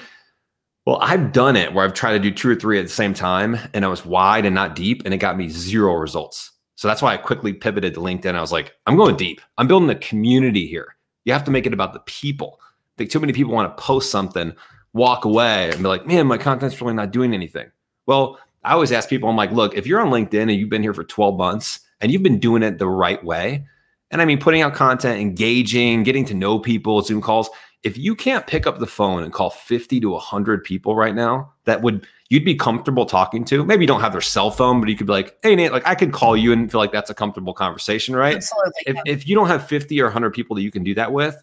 [0.85, 3.15] Well, I've done it where I've tried to do two or three at the same
[3.15, 6.51] time and I was wide and not deep and it got me zero results.
[6.75, 8.35] So that's why I quickly pivoted to LinkedIn.
[8.35, 9.41] I was like, I'm going deep.
[9.57, 10.95] I'm building a community here.
[11.23, 12.59] You have to make it about the people.
[12.61, 14.53] I think too many people want to post something,
[14.93, 17.71] walk away, and be like, man, my content's really not doing anything.
[18.05, 20.83] Well, I always ask people, I'm like, look, if you're on LinkedIn and you've been
[20.83, 23.65] here for 12 months and you've been doing it the right way,
[24.11, 27.49] and I mean, putting out content, engaging, getting to know people, Zoom calls,
[27.85, 31.53] if you can't pick up the phone and call 50 to 100 people right now
[31.63, 34.89] that would you'd be comfortable talking to maybe you don't have their cell phone but
[34.89, 37.09] you could be like hey nate like i could call you and feel like that's
[37.09, 38.35] a comfortable conversation right?
[38.35, 41.13] Absolutely, if, if you don't have 50 or 100 people that you can do that
[41.13, 41.41] with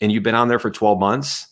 [0.00, 1.48] and you've been on there for 12 months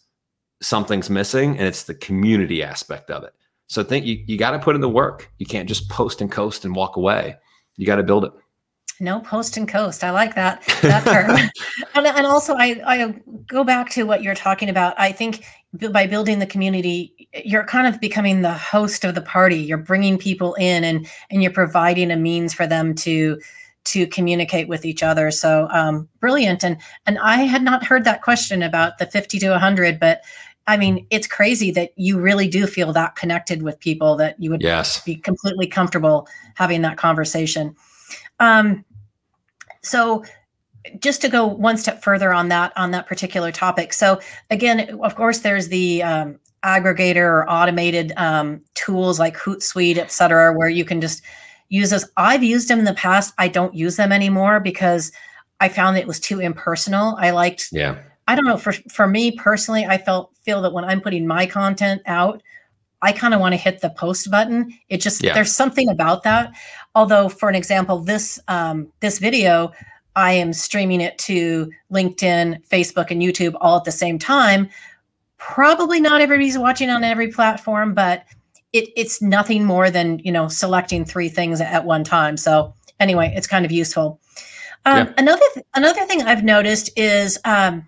[0.61, 3.35] something's missing and it's the community aspect of it.
[3.69, 5.31] So think you, you got to put in the work.
[5.39, 7.37] You can't just post and coast and walk away.
[7.77, 8.33] You got to build it
[9.00, 10.04] no post and coast.
[10.04, 11.37] I like that that term.
[11.94, 13.14] and, and also, I I
[13.46, 14.94] go back to what you're talking about.
[14.98, 15.44] I think
[15.90, 19.56] by building the community, you're kind of becoming the host of the party.
[19.56, 23.40] You're bringing people in, and and you're providing a means for them to
[23.87, 25.30] to communicate with each other.
[25.30, 26.64] So um, brilliant.
[26.64, 30.22] And and I had not heard that question about the 50 to 100, but
[30.66, 34.50] I mean, it's crazy that you really do feel that connected with people that you
[34.50, 35.02] would yes.
[35.04, 37.76] be completely comfortable having that conversation.
[38.40, 38.85] Um,
[39.83, 40.25] so
[41.01, 43.92] just to go one step further on that on that particular topic.
[43.92, 44.20] So
[44.51, 50.53] again, of course, there's the um, aggregator or automated um, tools like Hootsuite, et cetera,
[50.57, 51.22] where you can just
[51.68, 52.09] use this.
[52.16, 53.35] I've used them in the past.
[53.38, 55.11] I don't use them anymore because
[55.61, 57.16] I found it was too impersonal.
[57.18, 57.99] I liked, yeah.
[58.29, 61.46] I don't know, for for me personally, I felt feel that when I'm putting my
[61.46, 62.42] content out,
[63.02, 64.72] I kind of want to hit the post button.
[64.88, 65.35] It just yeah.
[65.35, 66.52] there's something about that.
[66.94, 69.72] Although, for an example, this um, this video,
[70.14, 74.68] I am streaming it to LinkedIn, Facebook, and YouTube all at the same time.
[75.37, 78.24] Probably not everybody's watching on every platform, but
[78.72, 82.37] it, it's nothing more than you know selecting three things at one time.
[82.37, 84.20] So anyway, it's kind of useful.
[84.87, 85.12] Um, yeah.
[85.18, 87.87] Another th- another thing I've noticed is um,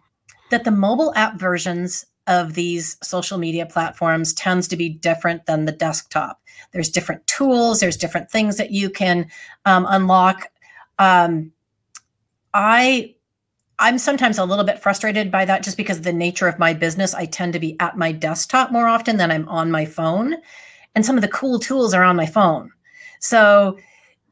[0.51, 5.65] that the mobile app versions of these social media platforms tends to be different than
[5.65, 6.41] the desktop.
[6.73, 9.29] There's different tools, there's different things that you can
[9.65, 10.51] um, unlock.
[10.99, 11.53] Um,
[12.55, 13.15] I
[13.81, 16.75] I'm sometimes a little bit frustrated by that just because of the nature of my
[16.75, 17.15] business.
[17.15, 20.35] I tend to be at my desktop more often than I'm on my phone.
[20.95, 22.73] And some of the cool tools are on my phone.
[23.21, 23.79] So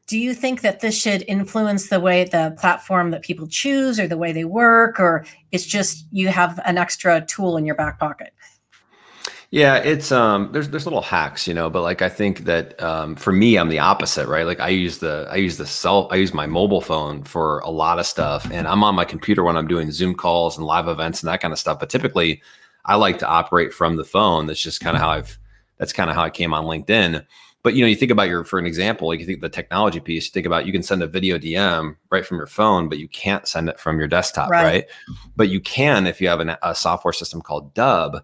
[0.07, 4.07] do you think that this should influence the way the platform that people choose or
[4.07, 7.99] the way they work or it's just you have an extra tool in your back
[7.99, 8.33] pocket?
[9.51, 13.15] Yeah it's um there's there's little hacks you know but like i think that um
[13.15, 14.45] for me i'm the opposite right?
[14.45, 17.71] Like i use the i use the cell i use my mobile phone for a
[17.71, 20.89] lot of stuff and i'm on my computer when i'm doing zoom calls and live
[20.89, 22.43] events and that kind of stuff but typically
[22.87, 24.47] i like to operate from the phone.
[24.47, 25.39] That's just kind of how i've
[25.79, 27.25] that's kind of how i came on linkedin
[27.67, 29.99] but you know, you think about your for an example, like you think the technology
[29.99, 33.01] piece, you think about you can send a video DM right from your phone, but
[33.01, 34.63] you can't send it from your desktop, right?
[34.63, 34.85] right?
[35.35, 38.21] But you can if you have an, a software system called Dubb,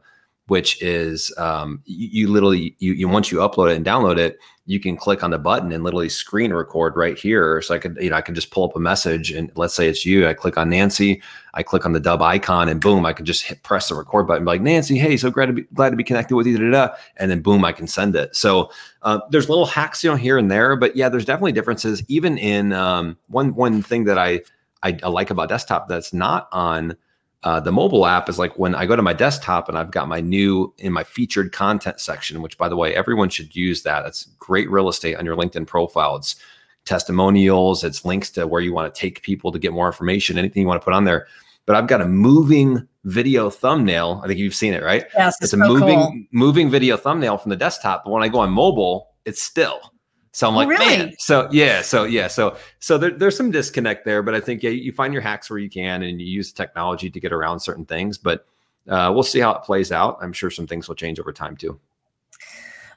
[0.49, 4.39] which is um, you, you, literally you, you once you upload it and download it,
[4.67, 7.61] you can click on the button and literally screen record right here.
[7.63, 9.89] So I could, you know, I can just pull up a message and let's say
[9.89, 10.27] it's you.
[10.27, 11.21] I click on Nancy,
[11.55, 14.27] I click on the Dubb icon, and boom, I can just hit press the record
[14.27, 16.65] button, like Nancy, hey, so glad to be glad to be connected with you, da,
[16.65, 16.95] da, da.
[17.17, 18.35] and then boom, I can send it.
[18.37, 18.71] So
[19.03, 22.03] uh, there's little hacks, you know, here and there, but yeah, there's definitely differences.
[22.09, 24.43] Even in um, one one thing that I,
[24.83, 26.97] I I like about desktop that's not on
[27.45, 30.07] uh, the mobile app is like when I go to my desktop and I've got
[30.07, 34.03] my new in my featured content section, which by the way, everyone should use that.
[34.03, 36.17] That's great real estate on your LinkedIn profile.
[36.17, 36.37] It's
[36.85, 40.63] testimonials, it's links to where you want to take people to get more information, anything
[40.63, 41.27] you want to put on there.
[41.67, 44.21] But I've got a moving video thumbnail.
[44.25, 45.07] I think you've seen it, right?
[45.17, 46.23] Yes, it's, it's a so moving cool.
[46.33, 48.05] moving video thumbnail from the desktop.
[48.05, 49.92] But when I go on mobile, it's still.
[50.33, 50.97] So I'm Oh, like, really?
[50.99, 51.13] man.
[51.19, 54.71] So yeah, so yeah, so so there, there's some disconnect there, but I think yeah,
[54.71, 57.85] you find your hacks where you can, and you use technology to get around certain
[57.85, 58.17] things.
[58.17, 58.47] But
[58.89, 60.19] uh, we'll see how it plays out.
[60.21, 61.79] I'm sure some things will change over time too.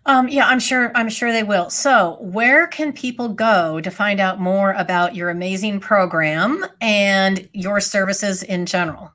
[0.07, 0.91] Um, yeah, I'm sure.
[0.95, 1.69] I'm sure they will.
[1.69, 7.79] So, where can people go to find out more about your amazing program and your
[7.81, 9.11] services in general?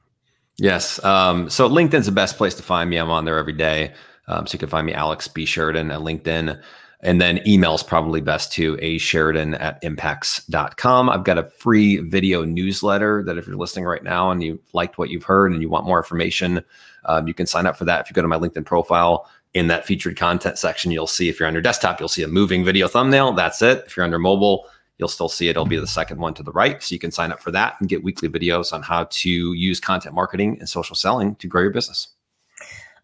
[0.59, 1.03] Yes.
[1.05, 2.99] Um, so LinkedIn's the best place to find me.
[2.99, 3.95] I'm on there every day.
[4.29, 5.47] Um, so you can find me Alex B.
[5.47, 6.61] Sheridan at LinkedIn.
[7.03, 11.09] And then email's probably best to a Sheridan at impacts.com.
[11.09, 14.99] I've got a free video newsletter that if you're listening right now and you liked
[14.99, 16.63] what you've heard and you want more information,
[17.07, 19.27] Um, you can sign up for that if you go to my LinkedIn profile.
[19.55, 22.29] In that featured content section, you'll see if you're on your desktop, you'll see a
[22.29, 23.33] moving video thumbnail.
[23.33, 23.85] That's it.
[23.87, 24.67] If you're on your mobile,
[24.99, 25.53] you'll still see it.
[25.53, 26.83] It'll be the second one to the right.
[26.83, 29.81] So you can sign up for that and get weekly videos on how to use
[29.81, 32.09] content marketing and social selling to grow your business.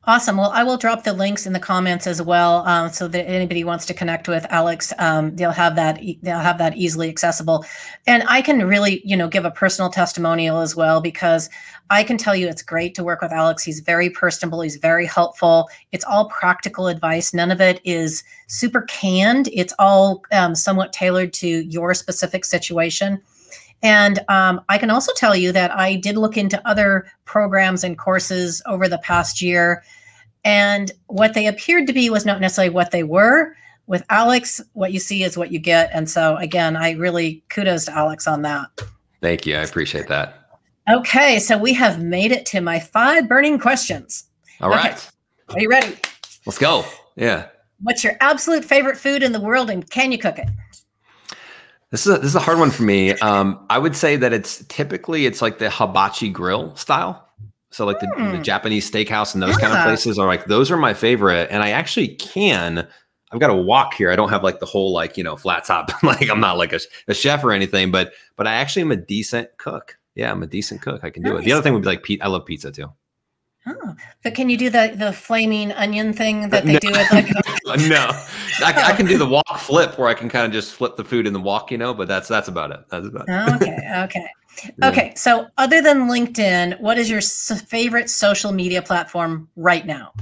[0.08, 0.36] Awesome.
[0.36, 3.64] Well, I will drop the links in the comments as well, um, so that anybody
[3.64, 6.00] wants to connect with Alex, um, they'll have that.
[6.22, 7.64] They'll have that easily accessible,
[8.06, 11.50] and I can really, you know, give a personal testimonial as well because
[11.90, 13.64] I can tell you it's great to work with Alex.
[13.64, 14.60] He's very personable.
[14.60, 15.68] He's very helpful.
[15.90, 17.34] It's all practical advice.
[17.34, 19.48] None of it is super canned.
[19.52, 23.20] It's all um, somewhat tailored to your specific situation.
[23.82, 27.98] And um, I can also tell you that I did look into other programs and
[27.98, 29.84] courses over the past year.
[30.44, 33.54] And what they appeared to be was not necessarily what they were.
[33.86, 35.90] With Alex, what you see is what you get.
[35.92, 38.68] And so, again, I really kudos to Alex on that.
[39.20, 39.56] Thank you.
[39.56, 40.48] I appreciate that.
[40.88, 41.38] Okay.
[41.38, 44.24] So we have made it to my five burning questions.
[44.60, 44.92] All right.
[45.50, 45.58] Okay.
[45.58, 45.96] Are you ready?
[46.46, 46.84] Let's go.
[47.16, 47.48] Yeah.
[47.82, 50.48] What's your absolute favorite food in the world and can you cook it?
[51.90, 53.12] This is a, this is a hard one for me.
[53.18, 57.28] Um, I would say that it's typically it's like the hibachi grill style.
[57.70, 58.30] So like the, mm.
[58.32, 58.42] the hmm.
[58.42, 59.68] Japanese steakhouse and those yeah.
[59.68, 61.48] kind of places are like those are my favorite.
[61.50, 62.88] And I actually can.
[63.32, 64.10] I've got a wok here.
[64.10, 65.90] I don't have like the whole like you know flat top.
[66.02, 68.96] like I'm not like a, a, chef or anything, but but I actually am a
[68.96, 69.98] decent cook.
[70.14, 71.04] Yeah, I'm a decent cook.
[71.04, 71.42] I can do nice.
[71.42, 71.44] it.
[71.44, 72.22] The other thing would be like Pete.
[72.22, 72.90] I love pizza too.
[73.68, 76.78] Oh, but can you do the the flaming onion thing that they no.
[76.78, 77.80] do at like?
[77.88, 78.10] no,
[78.64, 81.04] I, I, can do the wok flip where I can kind of just flip the
[81.04, 81.92] food in the wok, you know.
[81.92, 82.80] But that's that's about it.
[82.90, 83.54] That's about it.
[83.56, 84.26] okay, okay,
[84.78, 84.88] yeah.
[84.88, 85.12] okay.
[85.16, 90.12] So, other than LinkedIn, what is your favorite social media platform right now?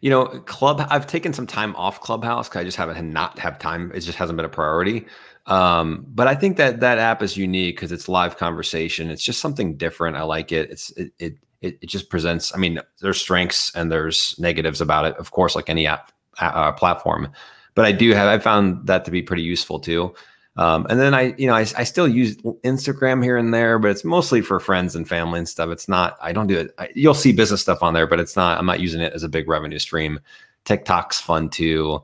[0.00, 0.86] You know, Club.
[0.90, 3.90] I've taken some time off Clubhouse because I just haven't had not have time.
[3.92, 5.06] It just hasn't been a priority.
[5.46, 9.10] Um, but I think that that app is unique because it's live conversation.
[9.10, 10.16] It's just something different.
[10.16, 10.70] I like it.
[10.70, 12.54] It's it, it it, it just presents.
[12.54, 16.72] I mean, there's strengths and there's negatives about it, of course, like any app uh,
[16.72, 17.32] platform.
[17.74, 20.14] But I do have I found that to be pretty useful too.
[20.56, 23.90] Um, and then I, you know, I, I still use Instagram here and there, but
[23.90, 25.70] it's mostly for friends and family and stuff.
[25.70, 26.74] It's not, I don't do it.
[26.78, 29.22] I, you'll see business stuff on there, but it's not, I'm not using it as
[29.22, 30.20] a big revenue stream.
[30.64, 32.02] TikTok's fun too,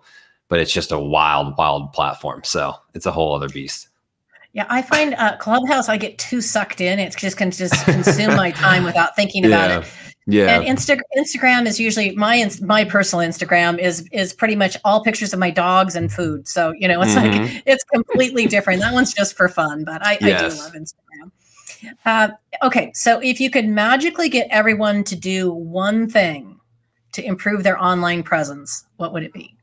[0.49, 2.40] but it's just a wild, wild platform.
[2.42, 3.88] So it's a whole other beast.
[4.53, 6.99] Yeah, I find uh, Clubhouse, I get too sucked in.
[6.99, 9.79] It just can just consume my time without thinking about yeah.
[9.81, 9.87] it.
[10.31, 10.61] Yeah.
[10.61, 15.33] And Insta- Instagram is usually my my personal Instagram is is pretty much all pictures
[15.33, 16.47] of my dogs and food.
[16.47, 17.45] So you know, it's mm-hmm.
[17.45, 18.81] like it's completely different.
[18.81, 20.43] That one's just for fun, but I, yes.
[20.43, 21.97] I do love Instagram.
[22.05, 22.29] Uh,
[22.63, 26.61] okay, so if you could magically get everyone to do one thing
[27.13, 29.57] to improve their online presence, what would it be?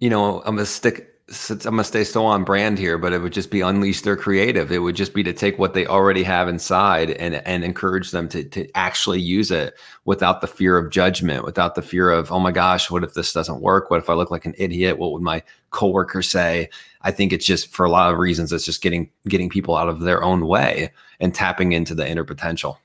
[0.00, 3.20] You know, I'm gonna stick since I'm gonna stay so on brand here, but it
[3.22, 4.72] would just be unleash their creative.
[4.72, 8.28] It would just be to take what they already have inside and and encourage them
[8.30, 12.40] to to actually use it without the fear of judgment, without the fear of oh
[12.40, 13.90] my gosh, what if this doesn't work?
[13.90, 14.98] What if I look like an idiot?
[14.98, 16.68] What would my coworker say?
[17.02, 19.88] I think it's just for a lot of reasons, it's just getting getting people out
[19.88, 22.78] of their own way and tapping into the inner potential.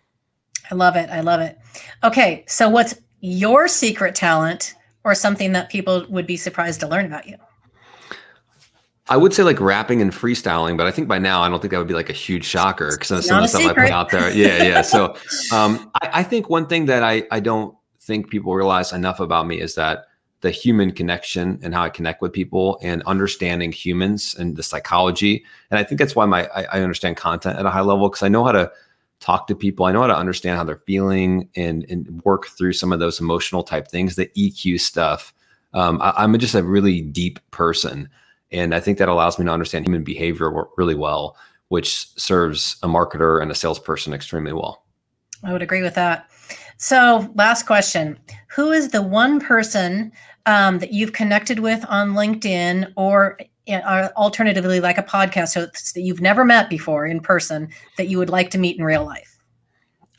[0.69, 1.10] I love it.
[1.10, 1.58] I love it.
[2.03, 7.05] Okay, so what's your secret talent or something that people would be surprised to learn
[7.05, 7.38] about you?
[9.07, 11.71] I would say like rapping and freestyling, but I think by now I don't think
[11.71, 13.83] that would be like a huge shocker because some of the stuff secret.
[13.83, 14.35] I put out there.
[14.35, 14.81] Yeah, yeah.
[14.81, 15.15] So
[15.51, 19.45] um, I, I, think one thing that I I don't think people realize enough about
[19.45, 20.05] me is that
[20.41, 25.45] the human connection and how I connect with people and understanding humans and the psychology.
[25.69, 28.23] And I think that's why my I, I understand content at a high level because
[28.23, 28.71] I know how to
[29.19, 29.85] talk to people.
[29.85, 33.19] I know how to understand how they're feeling and and work through some of those
[33.19, 35.31] emotional type things, the EQ stuff.
[35.73, 38.09] Um, I, I'm just a really deep person.
[38.51, 41.38] And I think that allows me to understand human behavior really well,
[41.69, 44.84] which serves a marketer and a salesperson extremely well.
[45.43, 46.29] I would agree with that.
[46.77, 48.17] So, last question
[48.49, 50.12] Who is the one person
[50.45, 56.01] um, that you've connected with on LinkedIn or, uh, alternatively, like a podcast, host that
[56.01, 59.35] you've never met before in person that you would like to meet in real life?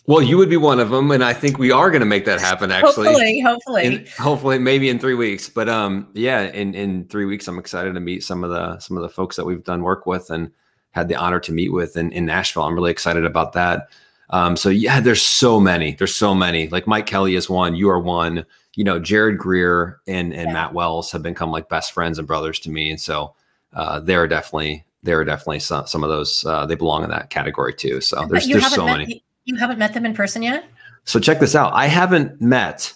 [0.07, 2.25] Well, you would be one of them, and I think we are going to make
[2.27, 2.71] that happen.
[2.71, 5.49] Actually, hopefully, hopefully, in, hopefully, maybe in three weeks.
[5.49, 8.97] But um, yeah, in in three weeks, I'm excited to meet some of the some
[8.97, 10.53] of the folks that we've done work with and
[10.93, 12.63] had the honor to meet with in, in Nashville.
[12.63, 13.89] I'm really excited about that.
[14.31, 15.95] Um, so yeah, there's so many.
[15.95, 16.69] There's so many.
[16.69, 17.75] Like Mike Kelly is one.
[17.75, 18.47] You are one.
[18.75, 20.53] You know, Jared Greer and and yeah.
[20.53, 23.35] Matt Wells have become like best friends and brothers to me, and so
[23.73, 26.45] uh, they're definitely they're definitely some, some of those.
[26.45, 28.01] Uh, they belong in that category too.
[28.01, 29.25] So there's there's so met, many.
[29.47, 30.65] You haven't met them in person yet?
[31.05, 31.73] So check this out.
[31.73, 32.93] I haven't met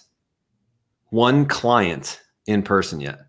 [1.09, 3.19] one client in person yet.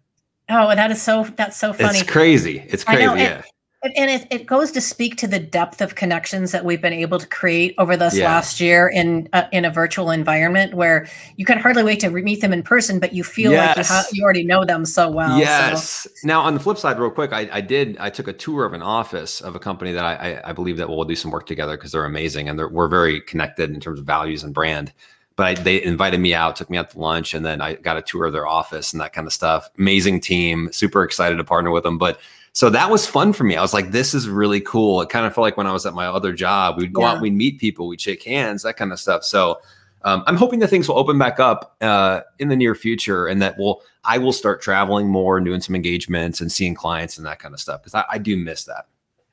[0.50, 2.00] Oh, that is so that's so funny.
[2.00, 2.64] It's crazy.
[2.68, 3.02] It's crazy.
[3.02, 3.42] yeah.
[3.82, 7.18] And it, it goes to speak to the depth of connections that we've been able
[7.18, 8.26] to create over this yeah.
[8.26, 12.40] last year in uh, in a virtual environment where you can hardly wait to meet
[12.40, 13.76] them in person but you feel yes.
[13.76, 16.26] like you, ha- you already know them so well yes so.
[16.26, 18.72] now on the flip side real quick I, I did i took a tour of
[18.72, 21.46] an office of a company that i i, I believe that we'll do some work
[21.46, 24.92] together because they're amazing and they're, we're very connected in terms of values and brand
[25.34, 27.96] but I, they invited me out, took me out to lunch, and then I got
[27.96, 29.70] a tour of their office and that kind of stuff.
[29.78, 31.96] Amazing team, super excited to partner with them.
[31.96, 32.20] But
[32.52, 33.56] so that was fun for me.
[33.56, 35.00] I was like, this is really cool.
[35.00, 37.12] It kind of felt like when I was at my other job, we'd go yeah.
[37.12, 39.24] out, we'd meet people, we'd shake hands, that kind of stuff.
[39.24, 39.60] So
[40.04, 43.40] um, I'm hoping that things will open back up uh, in the near future, and
[43.40, 47.26] that will I will start traveling more and doing some engagements and seeing clients and
[47.26, 48.86] that kind of stuff because I, I do miss that.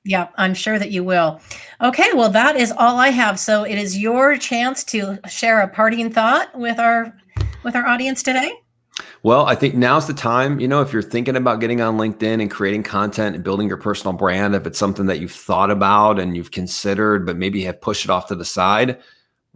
[0.05, 1.41] Yeah, I'm sure that you will.
[1.81, 3.39] Okay, well, that is all I have.
[3.39, 7.13] So it is your chance to share a parting thought with our
[7.63, 8.53] with our audience today.
[9.21, 10.59] Well, I think now's the time.
[10.61, 13.77] You know, if you're thinking about getting on LinkedIn and creating content and building your
[13.77, 17.81] personal brand, if it's something that you've thought about and you've considered, but maybe have
[17.81, 18.97] pushed it off to the side,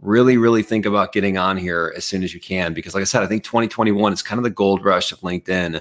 [0.02, 2.74] really, really think about getting on here as soon as you can.
[2.74, 5.80] Because, like I said, I think 2021 is kind of the gold rush of LinkedIn.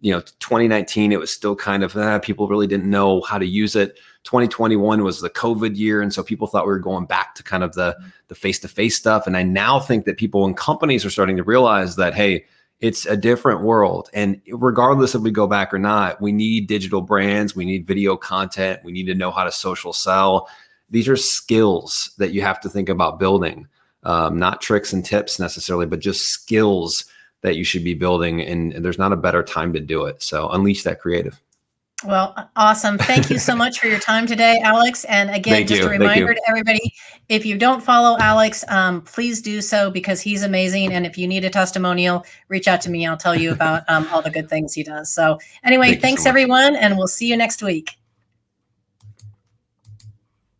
[0.00, 3.46] You know, 2019, it was still kind of eh, people really didn't know how to
[3.46, 3.98] use it.
[4.22, 7.64] 2021 was the COVID year, and so people thought we were going back to kind
[7.64, 7.96] of the
[8.28, 9.26] the face to face stuff.
[9.26, 12.44] And I now think that people and companies are starting to realize that hey
[12.80, 14.10] it's a different world.
[14.12, 18.16] And regardless if we go back or not, we need digital brands, we need video
[18.16, 20.48] content, we need to know how to social sell.
[20.90, 23.66] These are skills that you have to think about building,
[24.02, 27.04] um, not tricks and tips necessarily, but just skills
[27.40, 28.42] that you should be building.
[28.42, 30.22] And, and there's not a better time to do it.
[30.22, 31.40] So unleash that creative.
[32.04, 32.98] Well, awesome.
[32.98, 35.04] Thank you so much for your time today, Alex.
[35.04, 35.88] And again, Thank just you.
[35.88, 36.94] a reminder to everybody
[37.28, 40.92] if you don't follow Alex, um, please do so because he's amazing.
[40.92, 43.06] And if you need a testimonial, reach out to me.
[43.06, 45.10] I'll tell you about um, all the good things he does.
[45.10, 47.96] So, anyway, Thank thanks so everyone, and we'll see you next week.